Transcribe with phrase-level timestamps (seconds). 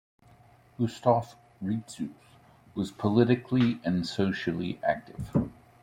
[0.79, 2.09] Gustaf Retzius
[2.73, 5.29] was politically and socially active.